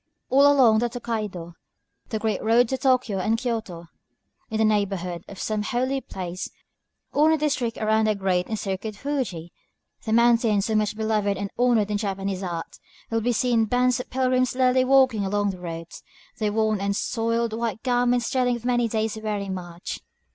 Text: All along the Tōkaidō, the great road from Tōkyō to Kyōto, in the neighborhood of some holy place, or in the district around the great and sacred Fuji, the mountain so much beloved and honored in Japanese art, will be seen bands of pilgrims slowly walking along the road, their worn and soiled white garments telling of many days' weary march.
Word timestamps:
All 0.31 0.51
along 0.51 0.79
the 0.79 0.89
Tōkaidō, 0.89 1.53
the 2.09 2.17
great 2.17 2.41
road 2.41 2.67
from 2.69 2.79
Tōkyō 2.79 3.07
to 3.23 3.35
Kyōto, 3.37 3.85
in 4.49 4.57
the 4.57 4.65
neighborhood 4.65 5.23
of 5.27 5.37
some 5.37 5.61
holy 5.61 6.01
place, 6.01 6.49
or 7.13 7.25
in 7.27 7.31
the 7.37 7.37
district 7.37 7.77
around 7.77 8.07
the 8.07 8.15
great 8.15 8.47
and 8.47 8.57
sacred 8.57 8.97
Fuji, 8.97 9.53
the 10.03 10.11
mountain 10.11 10.59
so 10.59 10.73
much 10.73 10.97
beloved 10.97 11.37
and 11.37 11.51
honored 11.55 11.91
in 11.91 11.97
Japanese 11.99 12.41
art, 12.41 12.79
will 13.11 13.21
be 13.21 13.31
seen 13.31 13.65
bands 13.65 13.99
of 13.99 14.09
pilgrims 14.09 14.49
slowly 14.49 14.83
walking 14.83 15.23
along 15.23 15.51
the 15.51 15.59
road, 15.59 15.91
their 16.39 16.51
worn 16.51 16.81
and 16.81 16.95
soiled 16.95 17.53
white 17.53 17.83
garments 17.83 18.27
telling 18.31 18.55
of 18.55 18.65
many 18.65 18.87
days' 18.87 19.17
weary 19.17 19.49
march. 19.49 19.99